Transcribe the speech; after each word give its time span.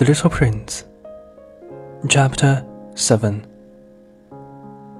The 0.00 0.06
Little 0.06 0.30
Prince, 0.30 0.84
Chapter 2.08 2.64
7 2.94 3.46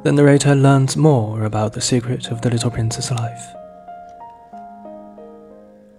The 0.03 0.13
narrator 0.13 0.55
learns 0.55 0.95
more 0.95 1.45
about 1.45 1.73
the 1.73 1.81
secret 1.81 2.31
of 2.31 2.43
the 2.43 2.51
little 2.51 2.71
prince's 2.71 3.11
life. 3.11 3.43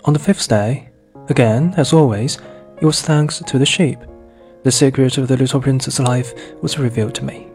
On 0.06 0.14
the 0.14 0.20
fifth 0.20 0.48
day, 0.48 0.90
again, 1.30 1.74
as 1.78 1.94
always, 1.94 2.38
it 2.80 2.86
was 2.86 3.02
thanks 3.02 3.40
to 3.40 3.58
the 3.58 3.66
sheep. 3.66 3.98
The 4.62 4.72
secret 4.72 5.18
of 5.18 5.28
the 5.28 5.38
little 5.38 5.60
prince's 5.60 6.00
life 6.00 6.36
was 6.62 6.78
revealed 6.78 7.16
to 7.16 7.26
me. 7.26 7.48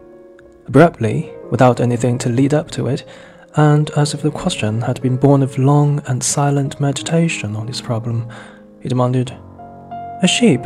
Abruptly, 0.67 1.31
without 1.49 1.79
anything 1.79 2.17
to 2.17 2.29
lead 2.29 2.53
up 2.53 2.71
to 2.71 2.87
it, 2.87 3.05
and 3.55 3.89
as 3.91 4.13
if 4.13 4.21
the 4.21 4.31
question 4.31 4.81
had 4.81 5.01
been 5.01 5.15
born 5.15 5.41
of 5.41 5.57
long 5.57 6.01
and 6.07 6.21
silent 6.21 6.81
meditation 6.81 7.55
on 7.55 7.67
this 7.67 7.79
problem, 7.79 8.27
he 8.81 8.89
demanded, 8.89 9.31
A 10.21 10.27
sheep, 10.27 10.59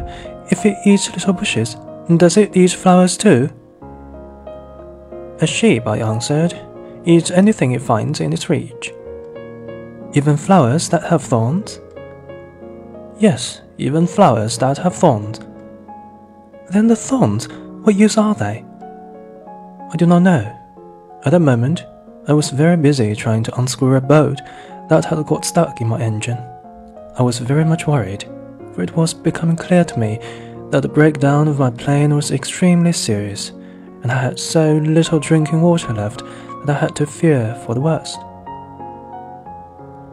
if 0.52 0.66
it 0.66 0.78
eats 0.86 1.12
little 1.12 1.34
bushes, 1.34 1.78
does 2.18 2.38
it 2.38 2.56
eat 2.56 2.72
flowers 2.72 3.18
too? 3.18 3.50
A 5.40 5.48
sheep, 5.48 5.88
I 5.88 6.00
answered, 6.00 6.54
eats 7.06 7.32
anything 7.32 7.72
it 7.72 7.82
finds 7.82 8.20
in 8.20 8.34
its 8.34 8.50
reach. 8.50 8.94
Even 10.14 10.38
flowers 10.38 10.90
that 10.90 11.04
have 11.04 11.24
thorns? 11.24 11.80
Yes, 13.18 13.62
even 13.78 14.06
flowers 14.06 14.58
that 14.58 14.78
have 14.78 14.96
thorns. 14.96 15.40
Then 16.70 16.88
the 16.88 16.96
thorns, 16.96 17.48
what 17.84 17.96
use 17.96 18.18
are 18.18 18.36
they? 18.36 18.66
I 19.92 19.96
do 19.98 20.06
not 20.06 20.20
know. 20.20 20.58
At 21.26 21.32
that 21.32 21.40
moment, 21.40 21.86
I 22.28 22.34
was 22.34 22.50
very 22.50 22.78
busy 22.78 23.16
trying 23.16 23.44
to 23.44 23.60
unscrew 23.60 23.96
a 23.96 24.02
bolt 24.02 24.42
that 24.90 25.06
had 25.06 25.26
got 25.26 25.46
stuck 25.46 25.82
in 25.82 25.88
my 25.88 26.00
engine. 26.00 26.38
I 27.18 27.24
was 27.24 27.40
very 27.40 27.66
much 27.66 27.88
worried, 27.88 28.26
for 28.74 28.82
it 28.84 28.96
was 28.96 29.14
becoming 29.14 29.56
clear 29.56 29.84
to 29.84 30.00
me 30.00 30.20
that 30.70 30.82
the 30.82 30.90
breakdown 30.90 31.48
of 31.48 31.60
my 31.60 31.70
plane 31.70 32.16
was 32.16 32.32
extremely 32.32 32.92
serious, 32.92 33.50
and 34.04 34.12
I 34.12 34.18
had 34.18 34.40
so 34.40 34.74
little 34.78 35.20
drinking 35.20 35.62
water 35.62 35.94
left 35.94 36.24
that 36.66 36.76
I 36.76 36.80
had 36.80 36.96
to 36.98 37.06
fear 37.06 37.56
for 37.66 37.74
the 37.74 37.82
worst. 37.82 38.20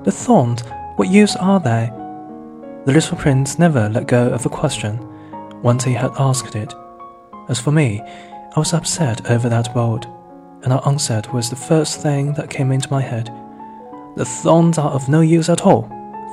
The 0.04 0.12
thorns, 0.12 0.62
what 0.96 1.08
use 1.08 1.36
are 1.36 1.60
they? 1.60 1.90
The 2.86 2.92
little 2.92 3.16
prince 3.16 3.58
never 3.58 3.88
let 3.88 4.06
go 4.06 4.28
of 4.28 4.42
the 4.42 4.48
question 4.48 4.98
once 5.62 5.84
he 5.84 5.92
had 5.92 6.12
asked 6.18 6.56
it. 6.56 6.74
As 7.48 7.60
for 7.60 7.72
me, 7.72 8.00
I 8.00 8.58
was 8.58 8.72
upset 8.72 9.30
over 9.30 9.48
that 9.48 9.74
bolt 9.74 10.06
and 10.62 10.72
our 10.72 10.86
answered 10.86 11.26
was 11.32 11.50
the 11.50 11.56
first 11.56 12.02
thing 12.02 12.32
that 12.34 12.50
came 12.50 12.72
into 12.72 12.90
my 12.90 13.00
head. 13.00 13.26
The 14.16 14.24
thorns 14.24 14.78
are 14.78 14.90
of 14.90 15.08
no 15.08 15.20
use 15.20 15.48
at 15.48 15.62
all. 15.62 15.88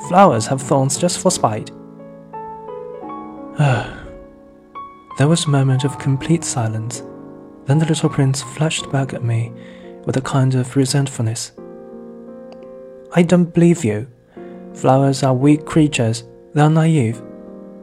Flowers 0.08 0.48
have 0.48 0.62
thorns 0.62 0.98
just 0.98 1.20
for 1.20 1.32
spite. 1.32 1.72
there 3.58 5.30
was 5.30 5.46
a 5.46 5.50
moment 5.50 5.86
of 5.86 5.98
complete 5.98 6.44
silence. 6.44 7.04
Then 7.66 7.80
the 7.80 7.86
little 7.86 8.10
prince 8.10 8.44
flashed 8.44 8.92
back 8.92 9.14
at 9.14 9.24
me 9.24 9.54
with 10.06 10.18
a 10.18 10.22
kind 10.22 10.56
of 10.56 10.76
resentfulness. 10.76 11.54
I 13.14 13.24
don't 13.24 13.54
believe 13.54 13.86
you. 13.86 14.08
Flowers 14.74 15.24
are 15.24 15.34
weak 15.34 15.66
creatures, 15.66 16.26
they 16.54 16.60
are 16.60 16.70
naive. 16.70 17.22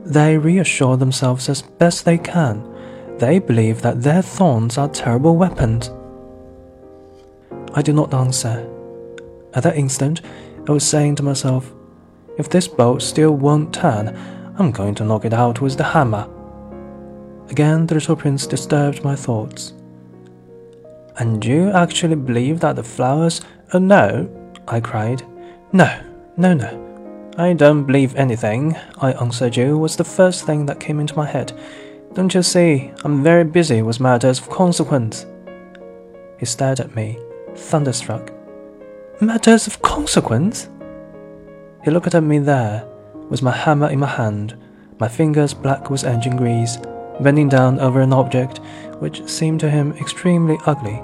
They 0.05 0.37
reassure 0.37 0.99
themselves 0.99 1.49
as 1.49 1.63
best 1.63 2.05
they 2.05 2.19
can. 2.19 2.69
They 3.17 3.39
believe 3.39 3.81
that 3.81 4.03
their 4.03 4.21
thorns 4.21 4.77
are 4.77 4.91
terrible 4.91 5.37
weapons. 5.37 5.91
I 7.73 7.81
did 7.81 7.95
not 7.95 8.13
answer. 8.13 8.69
At 9.55 9.63
that 9.63 9.77
instant, 9.77 10.21
I 10.69 10.73
was 10.73 10.87
saying 10.87 11.15
to 11.17 11.23
myself, 11.23 11.73
if 12.37 12.51
this 12.51 12.69
boat 12.69 13.01
still 13.01 13.33
won't 13.33 13.73
turn, 13.73 14.15
I'm 14.59 14.71
going 14.71 14.95
to 14.97 15.05
knock 15.05 15.25
it 15.25 15.33
out 15.33 15.61
with 15.61 15.77
the 15.77 15.85
hammer. 15.85 16.29
Again, 17.49 17.87
the 17.87 17.95
little 17.95 18.17
prince 18.17 18.47
disturbed 18.47 19.03
my 19.03 19.17
thoughts. 19.17 19.73
And 21.19 21.45
you 21.45 21.71
actually 21.71 22.17
believe 22.17 22.61
that 22.61 22.77
the 22.77 22.83
flowers. 22.83 23.41
Oh, 23.73 23.79
no, 23.79 24.29
I 24.69 24.81
cried. 24.81 25.23
No, 25.73 26.01
no, 26.37 26.55
no. 26.55 27.33
I 27.39 27.55
don't 27.55 27.85
believe 27.85 28.15
anything, 28.15 28.77
I 28.99 29.13
answered 29.13 29.57
you, 29.57 29.79
was 29.79 29.97
the 29.97 30.05
first 30.05 30.45
thing 30.45 30.67
that 30.67 30.81
came 30.81 31.01
into 31.01 31.17
my 31.17 31.27
head. 31.27 31.53
Don't 32.13 32.35
you 32.35 32.43
see, 32.43 32.93
I'm 33.05 33.23
very 33.23 33.45
busy 33.45 33.81
with 33.81 34.01
matters 34.01 34.39
of 34.39 34.51
consequence. 34.51 35.25
He 36.39 36.45
stared 36.45 36.81
at 36.81 36.95
me 36.95 37.19
thunderstruck. 37.55 38.33
Matters 39.21 39.67
of 39.67 39.81
consequence? 39.81 40.69
He 41.85 41.91
looked 41.91 42.15
at 42.15 42.23
me 42.23 42.39
there, 42.39 42.87
with 43.31 43.43
my 43.43 43.53
hammer 43.53 43.89
in 43.89 44.01
my 44.01 44.07
hand, 44.07 44.57
my 44.99 45.09
fingers 45.09 45.55
black 45.55 45.91
with 45.91 46.05
engine 46.05 46.37
grease, 46.37 46.79
bending 47.21 47.49
down 47.49 47.81
over 47.81 48.01
an 48.01 48.13
object 48.13 48.61
which 48.99 49.27
seemed 49.29 49.61
to 49.61 49.71
him 49.71 49.93
extremely 49.93 50.59
ugly. 50.67 51.03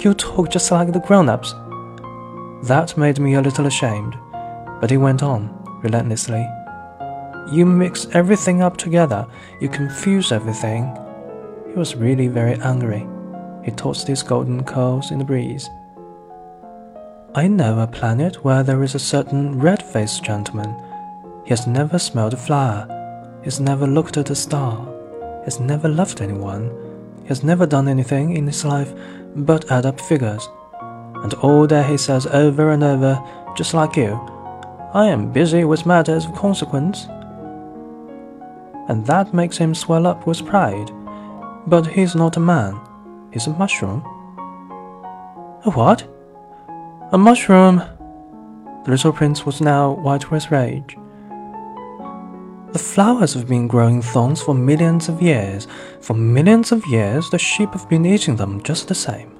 You 0.00 0.14
talk 0.14 0.50
just 0.50 0.70
like 0.70 0.92
the 0.92 1.00
grown 1.00 1.28
ups. 1.28 1.54
That 2.68 2.96
made 2.96 3.18
me 3.18 3.34
a 3.34 3.40
little 3.40 3.66
ashamed, 3.66 4.16
but 4.80 4.90
he 4.90 4.96
went 4.96 5.22
on, 5.22 5.50
relentlessly. 5.82 6.48
You 7.50 7.66
mix 7.66 8.06
everything 8.12 8.62
up 8.62 8.76
together, 8.76 9.26
you 9.60 9.68
confuse 9.68 10.32
everything. 10.32 10.96
He 11.66 11.74
was 11.74 11.96
really 11.96 12.28
very 12.28 12.54
angry. 12.62 13.06
He 13.64 13.70
tossed 13.70 14.06
his 14.06 14.22
golden 14.22 14.64
curls 14.64 15.10
in 15.10 15.18
the 15.18 15.24
breeze. 15.24 15.68
I 17.34 17.48
know 17.48 17.80
a 17.80 17.86
planet 17.86 18.44
where 18.44 18.62
there 18.62 18.82
is 18.82 18.94
a 18.94 18.98
certain 18.98 19.58
red 19.58 19.82
faced 19.82 20.22
gentleman. 20.22 20.74
He 21.44 21.50
has 21.50 21.66
never 21.66 21.98
smelled 21.98 22.34
a 22.34 22.36
flower. 22.36 22.86
He 23.40 23.44
has 23.44 23.60
never 23.60 23.86
looked 23.86 24.16
at 24.16 24.30
a 24.30 24.34
star. 24.34 24.86
He 25.40 25.44
has 25.44 25.60
never 25.60 25.88
loved 25.88 26.20
anyone. 26.20 26.70
He 27.22 27.28
has 27.28 27.42
never 27.42 27.66
done 27.66 27.88
anything 27.88 28.36
in 28.36 28.46
his 28.46 28.64
life 28.64 28.92
but 29.34 29.70
add 29.70 29.86
up 29.86 30.00
figures. 30.00 30.48
And 31.22 31.34
all 31.34 31.66
that 31.66 31.88
he 31.88 31.96
says 31.96 32.26
over 32.26 32.70
and 32.70 32.82
over, 32.82 33.22
just 33.56 33.74
like 33.74 33.96
you, 33.96 34.14
I 34.94 35.06
am 35.06 35.32
busy 35.32 35.64
with 35.64 35.86
matters 35.86 36.26
of 36.26 36.34
consequence. 36.34 37.06
And 38.88 39.06
that 39.06 39.32
makes 39.32 39.56
him 39.56 39.74
swell 39.74 40.06
up 40.06 40.26
with 40.26 40.46
pride. 40.46 40.90
But 41.66 41.86
he's 41.86 42.14
not 42.14 42.36
a 42.36 42.40
man 42.40 42.80
is 43.32 43.46
a 43.46 43.50
mushroom. 43.50 44.02
A 45.64 45.70
what? 45.70 46.06
A 47.12 47.18
mushroom! 47.18 47.82
The 48.84 48.90
little 48.90 49.12
prince 49.12 49.46
was 49.46 49.60
now 49.60 49.92
white 49.92 50.30
with 50.30 50.50
rage. 50.50 50.96
The 52.72 52.78
flowers 52.78 53.34
have 53.34 53.46
been 53.46 53.68
growing 53.68 54.00
thorns 54.00 54.40
for 54.40 54.54
millions 54.54 55.10
of 55.10 55.20
years. 55.20 55.68
For 56.00 56.14
millions 56.14 56.72
of 56.72 56.86
years, 56.86 57.28
the 57.28 57.38
sheep 57.38 57.74
have 57.74 57.86
been 57.86 58.06
eating 58.06 58.34
them 58.34 58.62
just 58.62 58.88
the 58.88 58.94
same. 58.94 59.30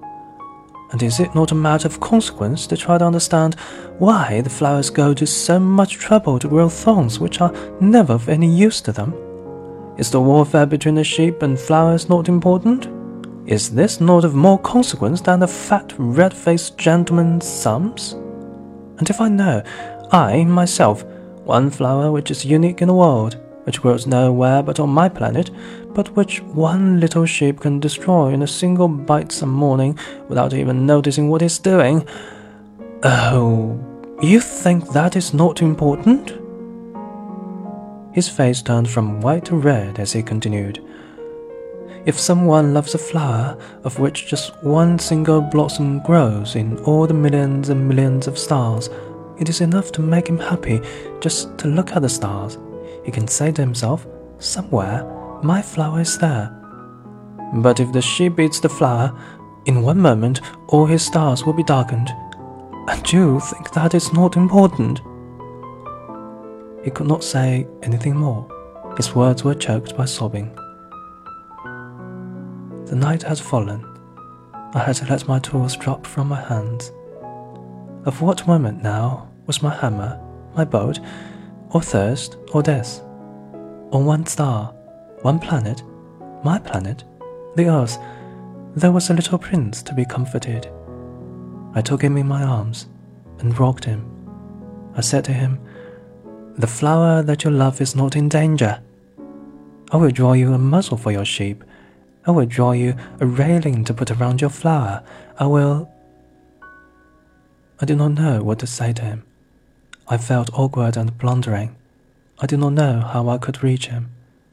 And 0.91 1.03
is 1.03 1.19
it 1.19 1.35
not 1.35 1.51
a 1.51 1.55
matter 1.55 1.89
of 1.89 1.99
consequence 1.99 2.67
to 2.67 2.77
try 2.77 2.99
to 2.99 3.07
understand 3.07 3.55
why 3.97 4.43
the 4.43 4.51
flowers 4.51 4.91
go 4.91 5.15
to 5.15 5.27
so 5.27 5.59
much 5.59 5.95
trouble 5.95 6.39
to 6.41 6.49
grow 6.49 6.69
thorns 6.69 7.19
which 7.19 7.41
are 7.41 7.55
never 7.81 8.13
of 8.13 8.29
any 8.29 8.55
use 8.55 8.83
to 8.83 8.93
them? 8.93 9.15
Is 9.97 10.11
the 10.11 10.21
warfare 10.21 10.67
between 10.67 10.97
the 10.97 11.03
sheep 11.03 11.41
and 11.41 11.59
flowers 11.59 12.11
not 12.11 12.29
important? 12.29 12.89
Is 13.49 13.71
this 13.71 13.99
not 13.99 14.27
of 14.27 14.35
more 14.35 14.59
consequence 14.59 15.23
than 15.23 15.41
the 15.41 15.49
fat, 15.49 15.95
red 15.97 16.35
faced 16.35 16.77
gentleman's 16.77 17.47
sums? 17.47 18.13
And 18.99 19.09
if 19.09 19.23
I 19.23 19.29
know, 19.31 19.63
I, 20.13 20.45
myself, 20.45 21.03
one 21.45 21.71
flower 21.71 22.11
which 22.11 22.31
is 22.31 22.45
unique 22.45 22.83
in 22.83 22.89
the 22.89 22.95
world, 22.95 23.37
which 23.65 23.81
grows 23.81 24.07
nowhere 24.07 24.63
but 24.63 24.81
on 24.81 24.91
my 24.91 25.09
planet, 25.09 25.51
but 25.95 26.15
which 26.17 26.41
one 26.43 27.01
little 27.01 27.27
sheep 27.27 27.61
can 27.61 27.81
destroy 27.81 28.29
in 28.29 28.43
a 28.43 28.47
single 28.47 28.89
bite 28.89 29.33
some 29.33 29.51
morning 29.51 29.99
without 30.29 30.55
even 30.55 30.87
noticing 30.87 31.29
what 31.29 31.43
it's 31.43 31.59
doing. 31.59 32.07
Oh, 33.03 33.79
you 34.23 34.41
think 34.41 34.91
that 34.93 35.17
is 35.17 35.35
not 35.35 35.63
important? 35.63 36.39
His 38.13 38.29
face 38.29 38.63
turned 38.63 38.91
from 38.91 39.21
white 39.21 39.47
to 39.47 39.57
red 39.57 39.99
as 39.99 40.13
he 40.13 40.23
continued. 40.23 40.85
If 42.05 42.19
someone 42.19 42.75
loves 42.75 42.95
a 42.95 42.99
flower 42.99 43.57
of 43.85 43.99
which 43.99 44.27
just 44.27 44.53
one 44.63 44.99
single 44.99 45.41
blossom 45.41 46.01
grows 46.03 46.57
in 46.57 46.79
all 46.81 47.07
the 47.07 47.15
millions 47.15 47.69
and 47.69 47.89
millions 47.89 48.27
of 48.27 48.39
stars, 48.39 48.91
it 49.39 49.49
is 49.49 49.61
enough 49.61 49.93
to 49.93 50.03
make 50.03 50.29
him 50.29 50.39
happy 50.39 50.81
just 51.21 51.57
to 51.59 51.69
look 51.69 51.93
at 51.93 52.03
the 52.03 52.09
stars. 52.09 52.59
He 53.05 53.11
can 53.11 53.27
say 53.29 53.53
to 53.53 53.63
himself, 53.63 54.07
Somewhere, 54.39 55.05
my 55.43 55.63
flower 55.63 56.01
is 56.01 56.19
there. 56.19 56.51
But 57.55 57.81
if 57.81 57.93
the 57.93 58.03
sheep 58.03 58.41
eats 58.41 58.61
the 58.61 58.69
flower, 58.69 59.17
in 59.67 59.83
one 59.83 60.01
moment 60.01 60.41
all 60.69 60.87
his 60.87 61.05
stars 61.05 61.45
will 61.45 61.53
be 61.53 61.63
darkened. 61.63 62.11
And 62.89 63.13
you 63.13 63.41
think 63.41 63.73
that 63.73 63.95
is 63.95 64.13
not 64.13 64.37
important? 64.37 65.01
He 66.83 66.91
could 66.91 67.07
not 67.07 67.23
say 67.23 67.67
anything 67.83 68.17
more. 68.17 68.49
His 68.97 69.15
words 69.15 69.45
were 69.45 69.55
choked 69.55 69.97
by 69.97 70.05
sobbing. 70.05 70.53
The 72.87 72.97
night 72.97 73.23
had 73.23 73.39
fallen. 73.39 73.87
I 74.75 74.81
had 74.81 74.97
to 74.97 75.07
let 75.07 75.29
my 75.29 75.39
tools 75.39 75.77
drop 75.77 76.07
from 76.07 76.29
my 76.29 76.41
hands. 76.41 76.91
Of 78.05 78.21
what 78.21 78.49
moment 78.49 78.83
now 78.83 79.31
was 79.47 79.63
my 79.63 79.73
hammer, 79.73 80.21
my 80.57 80.65
boat, 80.65 80.99
or 81.71 81.81
thirst, 81.81 82.37
or 82.53 82.61
death? 82.61 83.01
On 83.93 84.05
one 84.05 84.27
star, 84.27 84.75
one 85.21 85.39
planet, 85.39 85.85
my 86.43 86.59
planet, 86.59 87.05
the 87.55 87.69
Earth, 87.69 87.99
there 88.75 88.91
was 88.91 89.09
a 89.09 89.15
little 89.15 89.39
prince 89.39 89.85
to 89.85 89.95
be 89.95 90.05
comforted. 90.05 90.69
I 91.75 91.81
took 91.81 92.03
him 92.03 92.17
in 92.17 92.27
my 92.27 92.43
arms 92.43 92.89
and 93.39 93.57
rocked 93.57 93.85
him. 93.85 94.05
I 94.97 95.01
said 95.01 95.25
to 95.27 95.33
him, 95.33 95.61
The 96.59 96.67
flower 96.67 97.23
that 97.23 97.45
you 97.45 97.53
love 97.53 97.81
is 97.81 97.95
not 97.95 98.17
in 98.17 98.29
danger. 98.29 98.83
I 99.93 99.97
will 99.97 100.11
draw 100.11 100.33
you 100.33 100.55
a 100.55 100.59
muzzle 100.59 100.97
for 100.97 101.13
your 101.13 101.25
sheep. 101.25 101.63
I 102.27 102.33
will 102.33 102.47
draw 102.47 102.73
you 102.73 102.97
a 103.21 103.27
railing 103.27 103.85
to 103.85 103.95
put 103.95 104.11
around 104.11 104.41
your 104.41 104.51
flower. 104.51 105.05
I 105.39 105.47
will. 105.47 105.92
I 107.83 107.85
did 107.85 107.99
not 107.99 108.13
know 108.13 108.45
what 108.45 108.61
to 108.61 108.67
say 108.69 108.93
to 108.93 109.03
him. 109.03 109.25
I 110.07 110.17
felt 110.17 110.57
awkward 110.57 110.97
and 110.97 111.19
blundering. 111.19 111.75
I 112.39 112.47
did 112.47 112.61
not 112.61 112.75
know 112.75 113.01
how 113.01 113.29
I 113.29 113.39
could 113.39 113.65
reach 113.65 113.89
him, 113.89 114.11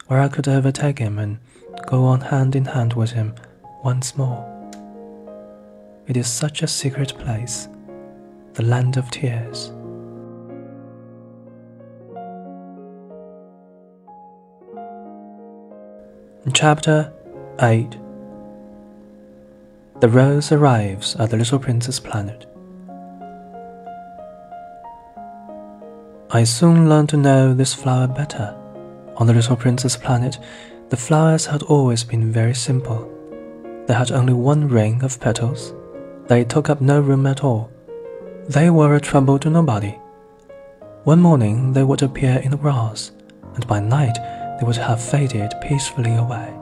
where 0.08 0.18
I 0.18 0.26
could 0.26 0.48
overtake 0.48 0.98
him 0.98 1.16
and 1.16 1.38
go 1.86 2.06
on 2.06 2.22
hand 2.22 2.56
in 2.56 2.64
hand 2.64 2.94
with 2.94 3.12
him 3.12 3.36
once 3.84 4.16
more. 4.16 4.44
It 6.08 6.16
is 6.16 6.26
such 6.26 6.64
a 6.64 6.66
secret 6.66 7.16
place, 7.20 7.68
the 8.54 8.64
land 8.64 8.96
of 8.96 9.08
tears. 9.12 9.70
Chapter 16.52 17.12
8 17.60 17.92
The 20.00 20.08
rose 20.08 20.50
arrives 20.50 21.14
at 21.14 21.30
the 21.30 21.36
little 21.36 21.60
prince's 21.60 22.00
planet. 22.00 22.46
I 26.32 26.44
soon 26.44 26.88
learned 26.88 27.08
to 27.08 27.16
know 27.16 27.52
this 27.52 27.74
flower 27.74 28.06
better. 28.06 28.56
On 29.16 29.26
the 29.26 29.32
little 29.32 29.56
prince's 29.56 29.96
planet, 29.96 30.38
the 30.88 30.96
flowers 30.96 31.44
had 31.44 31.64
always 31.64 32.04
been 32.04 32.30
very 32.30 32.54
simple. 32.54 33.10
They 33.88 33.94
had 33.94 34.12
only 34.12 34.34
one 34.34 34.68
ring 34.68 35.02
of 35.02 35.18
petals. 35.18 35.74
They 36.28 36.44
took 36.44 36.70
up 36.70 36.80
no 36.80 37.00
room 37.00 37.26
at 37.26 37.42
all. 37.42 37.68
They 38.48 38.70
were 38.70 38.94
a 38.94 39.00
trouble 39.00 39.40
to 39.40 39.50
nobody. 39.50 39.98
One 41.02 41.20
morning 41.20 41.72
they 41.72 41.82
would 41.82 42.02
appear 42.02 42.38
in 42.44 42.52
the 42.52 42.56
grass, 42.56 43.10
and 43.54 43.66
by 43.66 43.80
night 43.80 44.16
they 44.60 44.64
would 44.64 44.76
have 44.76 45.02
faded 45.02 45.52
peacefully 45.60 46.14
away. 46.14 46.54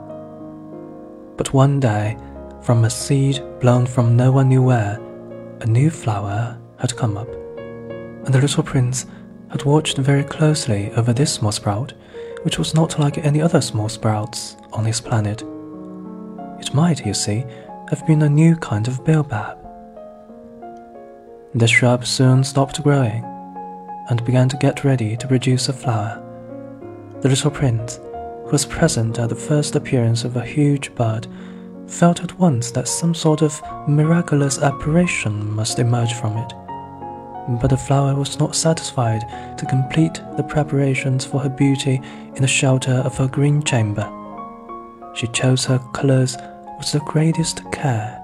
But 1.37 1.53
one 1.53 1.79
day, 1.79 2.17
from 2.63 2.85
a 2.85 2.89
seed 2.89 3.43
blown 3.59 3.85
from 3.85 4.17
no 4.17 4.31
one 4.31 4.49
knew 4.49 4.63
where, 4.63 4.99
a 5.61 5.67
new 5.67 5.91
flower 5.91 6.57
had 6.79 6.97
come 6.97 7.17
up, 7.17 7.29
and 8.25 8.33
the 8.33 8.41
little 8.41 8.63
prince 8.63 9.05
had 9.51 9.63
watched 9.63 9.97
very 9.97 10.23
closely 10.23 10.91
over 10.91 11.13
this 11.13 11.33
small 11.33 11.51
sprout, 11.51 11.93
which 12.43 12.57
was 12.57 12.73
not 12.73 12.99
like 12.99 13.17
any 13.17 13.41
other 13.41 13.61
small 13.61 13.89
sprouts 13.89 14.55
on 14.73 14.85
his 14.85 15.01
planet. 15.01 15.41
It 16.59 16.73
might, 16.73 17.05
you 17.05 17.13
see, 17.13 17.45
have 17.89 18.05
been 18.05 18.21
a 18.21 18.29
new 18.29 18.55
kind 18.55 18.87
of 18.87 19.03
baobab. 19.03 19.57
The 21.55 21.67
shrub 21.67 22.05
soon 22.05 22.43
stopped 22.43 22.83
growing 22.83 23.23
and 24.09 24.23
began 24.25 24.49
to 24.49 24.57
get 24.57 24.83
ready 24.83 25.17
to 25.17 25.27
produce 25.27 25.69
a 25.69 25.73
flower. 25.73 26.23
The 27.21 27.29
little 27.29 27.51
prince, 27.51 27.95
who 27.95 28.49
was 28.51 28.65
present 28.65 29.19
at 29.19 29.29
the 29.29 29.35
first 29.35 29.75
appearance 29.75 30.23
of 30.23 30.37
a 30.37 30.45
huge 30.45 30.93
bud, 30.95 31.27
felt 31.87 32.23
at 32.23 32.37
once 32.39 32.69
that 32.71 32.87
some 32.87 33.15
sort 33.15 33.41
of 33.41 33.59
miraculous 33.87 34.59
apparition 34.59 35.51
must 35.53 35.79
emerge 35.79 36.13
from 36.13 36.37
it. 36.37 36.53
But 37.61 37.69
the 37.69 37.77
flower 37.77 38.15
was 38.15 38.39
not 38.39 38.55
satisfied 38.55 39.21
to 39.57 39.65
complete 39.65 40.21
the 40.37 40.43
preparations 40.43 41.25
for 41.25 41.39
her 41.39 41.49
beauty 41.49 42.01
in 42.35 42.41
the 42.41 42.47
shelter 42.47 43.01
of 43.03 43.17
her 43.17 43.27
green 43.27 43.63
chamber. 43.63 44.07
She 45.15 45.27
chose 45.27 45.65
her 45.65 45.79
colors 45.93 46.37
with 46.77 46.91
the 46.91 46.99
greatest 46.99 47.63
care. 47.71 48.21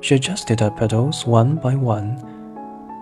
She 0.00 0.14
adjusted 0.14 0.60
her 0.60 0.70
petals 0.70 1.26
one 1.26 1.56
by 1.56 1.74
one. 1.74 2.30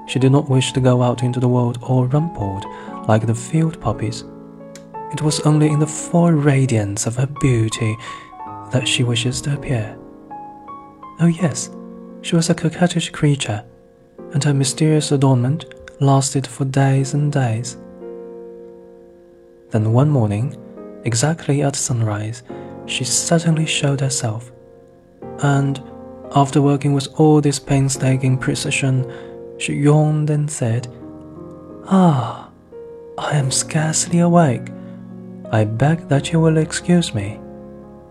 She 0.06 0.19
did 0.19 0.33
not 0.33 0.49
wish 0.49 0.73
to 0.73 0.81
go 0.81 1.03
out 1.03 1.23
into 1.23 1.41
the 1.41 1.49
world 1.49 1.79
all 1.83 2.06
rumpled 2.06 2.65
like 3.09 3.27
the 3.27 3.35
field 3.35 3.81
poppies 3.81 4.25
it 5.12 5.21
was 5.21 5.41
only 5.41 5.69
in 5.69 5.79
the 5.79 5.87
full 5.87 6.33
radiance 6.33 7.06
of 7.06 7.17
her 7.17 7.27
beauty 7.27 7.97
that 8.71 8.88
she 8.88 9.05
wishes 9.05 9.43
to 9.43 9.53
appear. 9.53 9.97
Oh, 11.21 11.27
yes, 11.27 11.71
she 12.23 12.35
was 12.35 12.49
a 12.49 12.55
coquettish 12.55 13.12
creature, 13.12 13.62
and 14.32 14.44
her 14.44 14.55
mysterious 14.55 15.12
adornment 15.12 15.67
lasted 16.00 16.46
for 16.46 16.64
days 16.64 17.14
and 17.14 17.32
days. 17.32 17.76
Then 19.70 19.93
one 19.93 20.11
morning, 20.11 20.56
exactly 21.05 21.62
at 21.62 21.76
sunrise, 21.76 22.43
she 22.87 23.05
suddenly 23.05 23.67
showed 23.67 24.00
herself, 24.00 24.52
and 25.43 25.82
after 26.34 26.62
working 26.62 26.93
with 26.93 27.08
all 27.19 27.40
this 27.40 27.58
painstaking 27.58 28.38
precision, 28.38 29.11
she 29.58 29.75
yawned 29.75 30.31
and 30.31 30.50
said, 30.50 30.88
Ah, 31.87 32.50
I 33.19 33.37
am 33.37 33.50
scarcely 33.50 34.20
awake. 34.20 34.69
I 35.50 35.64
beg 35.64 36.08
that 36.08 36.32
you 36.32 36.40
will 36.40 36.56
excuse 36.56 37.14
me. 37.14 37.38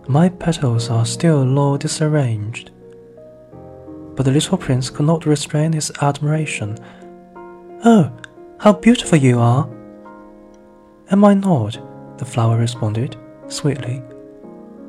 My 0.08 0.30
petals 0.30 0.90
are 0.90 1.06
still 1.06 1.44
low 1.44 1.78
disarranged. 1.78 2.72
But 4.22 4.26
the 4.26 4.34
little 4.34 4.58
prince 4.60 4.92
could 4.92 5.08
not 5.08 5.26
restrain 5.26 5.74
his 5.74 5.92
admiration. 6.00 6.78
Oh, 7.84 8.12
how 8.60 8.74
beautiful 8.74 9.18
you 9.18 9.40
are! 9.40 9.68
Am 11.10 11.26
I 11.26 11.34
not? 11.34 11.80
The 12.20 12.26
flower 12.26 12.60
responded, 12.60 13.16
sweetly. 13.48 14.04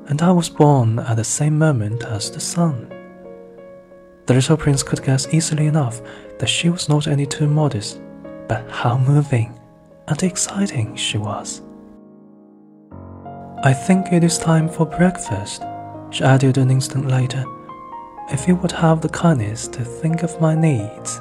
And 0.09 0.21
I 0.21 0.33
was 0.33 0.51
born 0.51 0.99
at 0.99 1.17
the 1.17 1.25
same 1.25 1.57
moment 1.57 2.05
as 2.05 2.31
the 2.31 2.41
sun. 2.41 2.93
The 4.27 4.35
little 4.35 4.59
prince 4.59 4.83
could 4.83 5.03
guess 5.03 5.33
easily 5.33 5.65
enough 5.67 6.03
that 6.39 6.51
she 6.51 6.69
was 6.69 6.91
not 6.91 7.07
any 7.07 7.25
too 7.25 7.49
modest, 7.49 8.03
but 8.49 8.71
how 8.71 8.99
moving 8.99 9.59
and 10.09 10.23
exciting 10.23 10.95
she 10.95 11.17
was. 11.17 11.63
I 13.63 13.73
think 13.73 14.13
it 14.13 14.25
is 14.25 14.37
time 14.37 14.69
for 14.69 14.85
breakfast, 14.85 15.63
she 16.11 16.23
added 16.23 16.59
an 16.59 16.71
instant 16.71 17.09
later. 17.09 17.47
If 18.31 18.49
you 18.49 18.57
would 18.57 18.73
have 18.73 19.01
the 19.01 19.09
kindness 19.09 19.69
to 19.69 19.85
think 19.85 20.23
of 20.23 20.41
my 20.41 20.55
needs. 20.55 21.21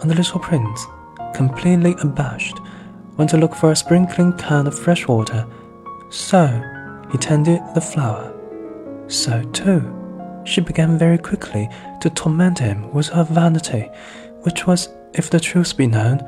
And 0.00 0.10
the 0.10 0.14
little 0.14 0.40
prince, 0.40 0.86
completely 1.34 1.94
abashed, 2.00 2.58
went 3.16 3.30
to 3.30 3.36
look 3.36 3.54
for 3.54 3.70
a 3.70 3.76
sprinkling 3.76 4.32
can 4.34 4.66
of 4.66 4.78
fresh 4.78 5.06
water. 5.06 5.46
So 6.10 6.46
he 7.10 7.18
tended 7.18 7.60
the 7.74 7.80
flower. 7.80 8.32
So, 9.06 9.42
too, 9.52 10.42
she 10.44 10.60
began 10.60 10.98
very 10.98 11.18
quickly 11.18 11.68
to 12.00 12.10
torment 12.10 12.58
him 12.58 12.92
with 12.92 13.08
her 13.08 13.24
vanity, 13.24 13.90
which 14.42 14.66
was, 14.66 14.88
if 15.12 15.30
the 15.30 15.40
truth 15.40 15.76
be 15.76 15.86
known, 15.86 16.20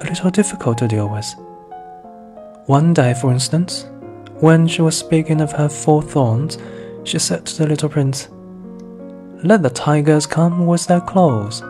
a 0.00 0.04
little 0.04 0.30
difficult 0.30 0.78
to 0.78 0.88
deal 0.88 1.08
with. 1.08 1.34
One 2.66 2.92
day, 2.94 3.14
for 3.14 3.32
instance, 3.32 3.86
when 4.40 4.66
she 4.66 4.82
was 4.82 4.96
speaking 4.96 5.40
of 5.40 5.52
her 5.52 5.68
four 5.68 6.02
thorns, 6.02 6.58
she 7.04 7.18
said 7.18 7.46
to 7.46 7.58
the 7.58 7.68
little 7.68 7.88
prince, 7.88 8.28
Let 9.44 9.62
the 9.62 9.70
tigers 9.70 10.24
come 10.24 10.66
with 10.66 10.86
their 10.86 11.00
claws. 11.00 11.62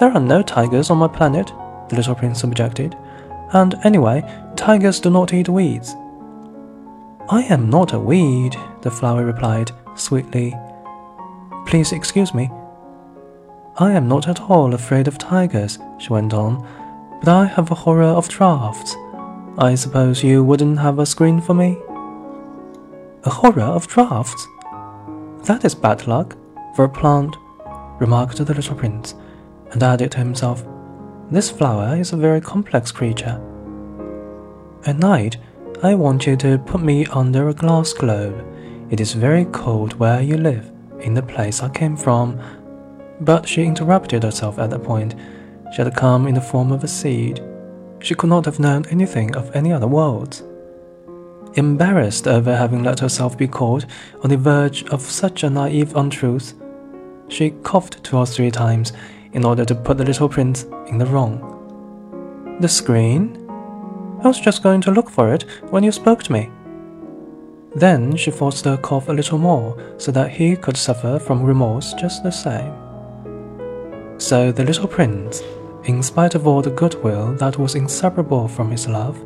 There 0.00 0.10
are 0.10 0.20
no 0.20 0.42
tigers 0.42 0.90
on 0.90 0.98
my 0.98 1.06
planet, 1.06 1.52
the 1.88 1.94
little 1.94 2.16
prince 2.16 2.42
objected, 2.42 2.96
and 3.52 3.76
anyway, 3.84 4.24
tigers 4.56 4.98
do 4.98 5.08
not 5.08 5.32
eat 5.32 5.48
weeds. 5.48 5.94
I 7.30 7.42
am 7.48 7.70
not 7.70 7.92
a 7.92 8.00
weed, 8.00 8.56
the 8.80 8.90
flower 8.90 9.24
replied 9.24 9.70
sweetly. 9.94 10.52
Please 11.66 11.92
excuse 11.92 12.34
me. 12.34 12.50
I 13.78 13.92
am 13.92 14.08
not 14.08 14.26
at 14.26 14.40
all 14.40 14.74
afraid 14.74 15.06
of 15.06 15.18
tigers, 15.18 15.78
she 15.98 16.08
went 16.08 16.34
on, 16.34 16.66
but 17.20 17.28
I 17.28 17.44
have 17.44 17.70
a 17.70 17.76
horror 17.76 18.02
of 18.02 18.28
drafts. 18.28 18.96
I 19.58 19.76
suppose 19.76 20.24
you 20.24 20.42
wouldn't 20.42 20.80
have 20.80 20.98
a 20.98 21.06
screen 21.06 21.40
for 21.40 21.54
me? 21.54 21.78
A 23.22 23.30
horror 23.30 23.62
of 23.62 23.86
drafts? 23.86 24.48
That 25.44 25.64
is 25.64 25.74
bad 25.74 26.06
luck 26.06 26.36
for 26.74 26.84
a 26.84 26.88
plant, 26.88 27.36
remarked 28.00 28.38
the 28.38 28.54
little 28.54 28.74
prince, 28.74 29.14
and 29.70 29.82
added 29.82 30.12
to 30.12 30.18
himself, 30.18 30.64
This 31.30 31.50
flower 31.50 31.96
is 31.96 32.12
a 32.12 32.16
very 32.16 32.40
complex 32.40 32.92
creature. 32.92 33.40
At 34.86 34.98
night, 34.98 35.36
I 35.82 35.94
want 35.94 36.26
you 36.26 36.36
to 36.36 36.58
put 36.58 36.82
me 36.82 37.06
under 37.06 37.48
a 37.48 37.54
glass 37.54 37.92
globe. 37.92 38.44
It 38.90 39.00
is 39.00 39.14
very 39.14 39.46
cold 39.46 39.94
where 39.94 40.20
you 40.20 40.36
live, 40.36 40.70
in 41.00 41.14
the 41.14 41.22
place 41.22 41.62
I 41.62 41.68
came 41.68 41.96
from. 41.96 42.40
But 43.20 43.48
she 43.48 43.64
interrupted 43.64 44.22
herself 44.22 44.58
at 44.58 44.70
that 44.70 44.84
point. 44.84 45.14
She 45.74 45.82
had 45.82 45.96
come 45.96 46.26
in 46.26 46.34
the 46.34 46.40
form 46.40 46.70
of 46.70 46.84
a 46.84 46.88
seed 46.88 47.40
she 48.02 48.14
could 48.16 48.28
not 48.28 48.44
have 48.44 48.58
known 48.58 48.84
anything 48.86 49.36
of 49.36 49.54
any 49.54 49.72
other 49.72 49.86
worlds. 49.86 50.42
Embarrassed 51.54 52.26
over 52.26 52.56
having 52.56 52.82
let 52.82 53.00
herself 53.00 53.36
be 53.36 53.46
caught 53.46 53.84
on 54.22 54.30
the 54.30 54.36
verge 54.36 54.84
of 54.84 55.02
such 55.02 55.42
a 55.44 55.50
naive 55.50 55.94
untruth, 55.96 56.54
she 57.28 57.50
coughed 57.62 58.02
two 58.02 58.16
or 58.16 58.26
three 58.26 58.50
times 58.50 58.92
in 59.32 59.44
order 59.44 59.64
to 59.64 59.74
put 59.74 59.98
the 59.98 60.04
little 60.04 60.28
prince 60.28 60.64
in 60.86 60.96
the 60.96 61.06
wrong. 61.06 62.56
The 62.60 62.68
screen? 62.68 63.36
I 64.22 64.28
was 64.28 64.40
just 64.40 64.62
going 64.62 64.80
to 64.82 64.90
look 64.90 65.10
for 65.10 65.34
it 65.34 65.44
when 65.70 65.82
you 65.82 65.92
spoke 65.92 66.22
to 66.24 66.32
me. 66.32 66.50
Then 67.74 68.16
she 68.16 68.30
forced 68.30 68.64
her 68.64 68.76
cough 68.76 69.08
a 69.08 69.12
little 69.12 69.38
more 69.38 69.76
so 69.98 70.12
that 70.12 70.30
he 70.30 70.56
could 70.56 70.76
suffer 70.76 71.18
from 71.18 71.42
remorse 71.42 71.92
just 71.94 72.22
the 72.22 72.30
same. 72.30 72.72
So 74.18 74.52
the 74.52 74.64
little 74.64 74.88
prince, 74.88 75.42
in 75.84 76.02
spite 76.02 76.34
of 76.34 76.46
all 76.46 76.62
the 76.62 76.70
goodwill 76.70 77.34
that 77.34 77.58
was 77.58 77.74
inseparable 77.74 78.46
from 78.48 78.70
his 78.70 78.86
love, 78.86 79.18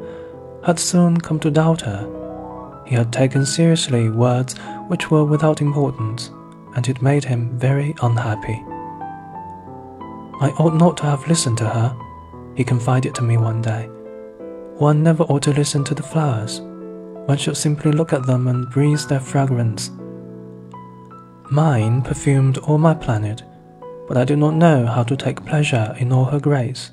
had 0.67 0.79
soon 0.79 1.19
come 1.19 1.41
to 1.41 1.51
doubt 1.51 1.81
her. 1.81 2.83
He 2.87 2.95
had 2.95 3.13
taken 3.13 3.47
seriously 3.47 4.11
words 4.11 4.55
which 4.89 5.11
were 5.11 5.25
without 5.25 5.63
importance, 5.63 6.31
and 6.75 6.87
it 6.87 7.01
made 7.01 7.25
him 7.25 7.59
very 7.59 7.95
unhappy. 8.03 8.63
I 10.43 10.53
ought 10.59 10.75
not 10.75 10.99
to 10.99 11.05
have 11.05 11.27
listened 11.29 11.57
to 11.59 11.69
her, 11.69 11.97
he 12.55 12.65
confided 12.65 13.15
to 13.15 13.23
me 13.23 13.39
one 13.39 13.63
day. 13.63 13.87
One 14.77 15.03
never 15.03 15.23
ought 15.25 15.43
to 15.45 15.55
listen 15.55 15.83
to 15.85 15.95
the 15.95 16.03
flowers 16.03 16.61
one 17.27 17.37
should 17.37 17.57
simply 17.57 17.91
look 17.91 18.13
at 18.13 18.25
them 18.25 18.47
and 18.47 18.71
breathe 18.71 19.01
their 19.09 19.21
fragrance. 19.21 19.91
Mine 21.51 22.03
perfumed 22.03 22.59
all 22.59 22.79
my 22.79 22.95
planet, 22.95 23.43
but 24.07 24.17
I 24.17 24.25
do 24.25 24.37
not 24.37 24.55
know 24.55 24.87
how 24.87 25.03
to 25.03 25.17
take 25.17 25.45
pleasure 25.45 25.95
in 25.99 26.13
all 26.13 26.25
her 26.25 26.39
grace. 26.39 26.93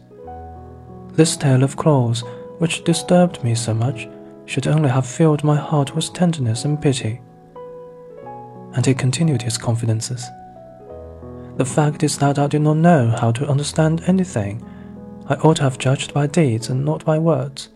This 1.14 1.38
tale 1.38 1.64
of 1.64 1.78
claws, 1.78 2.24
which 2.64 2.86
disturbed 2.86 3.44
me 3.44 3.54
so 3.54 3.74
much, 3.74 4.08
should 4.46 4.68
only 4.68 4.88
have 4.88 5.06
filled 5.06 5.44
my 5.44 5.58
heart 5.58 5.94
with 5.94 6.14
tenderness 6.14 6.64
and 6.64 6.82
pity. 6.82 7.20
And 8.74 8.86
he 8.86 8.94
continued 8.94 9.42
his 9.42 9.58
confidences. 9.58 10.26
The 11.58 11.66
fact 11.66 12.04
is 12.04 12.18
that 12.20 12.40
I 12.40 12.48
do 12.48 12.60
not 12.60 12.78
know 12.78 13.10
how 13.10 13.34
to 13.34 13.50
understand 13.50 14.02
anything. 14.08 14.66
I 15.28 15.36
ought 15.36 15.58
to 15.58 15.64
have 15.64 15.78
judged 15.78 16.14
by 16.14 16.26
deeds 16.28 16.70
and 16.70 16.86
not 16.86 17.04
by 17.04 17.20
words. 17.20 17.68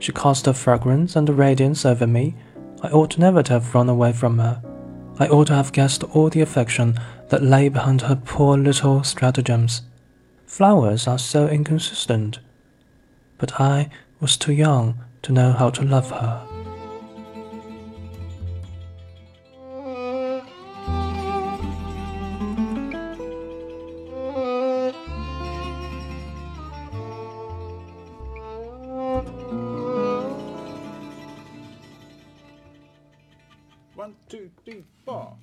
She 0.00 0.12
cast 0.12 0.46
a 0.46 0.52
fragrance 0.52 1.16
and 1.16 1.26
a 1.30 1.32
radiance 1.32 1.86
over 1.86 2.06
me. 2.06 2.34
I 2.82 2.88
ought 2.88 3.16
never 3.16 3.42
to 3.42 3.54
have 3.54 3.74
run 3.74 3.88
away 3.88 4.12
from 4.12 4.38
her. 4.38 4.60
I 5.18 5.28
ought 5.28 5.46
to 5.46 5.54
have 5.54 5.72
guessed 5.72 6.04
all 6.04 6.28
the 6.28 6.42
affection 6.42 7.00
that 7.30 7.42
lay 7.42 7.70
behind 7.70 8.02
her 8.02 8.16
poor 8.16 8.58
little 8.58 9.02
stratagems. 9.02 9.80
Flowers 10.44 11.08
are 11.08 11.18
so 11.18 11.48
inconsistent. 11.48 12.40
But 13.38 13.58
I 13.58 13.88
was 14.20 14.36
too 14.36 14.52
young 14.52 14.98
to 15.22 15.32
know 15.32 15.52
how 15.52 15.70
to 15.70 15.82
love 15.82 16.10
her. 16.10 16.42
One, 33.94 34.14
two, 34.28 34.50
three, 34.64 34.84
four. 35.04 35.36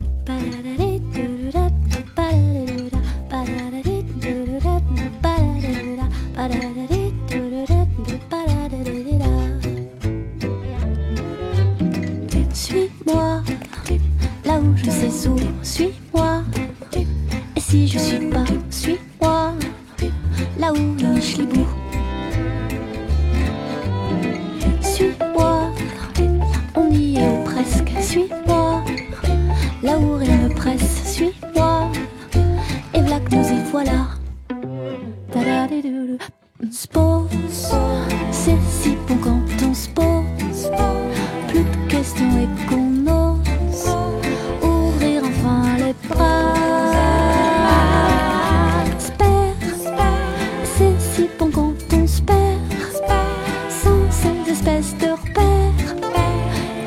Ces 54.63 54.69
espèces 54.69 54.95
de 54.97 55.11
repères 55.11 55.95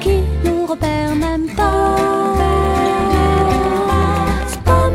qui 0.01 0.23
nous 0.45 0.67
repèrent 0.67 1.15
même 1.15 1.47
pas. 1.55 1.95
Spam, 4.49 4.93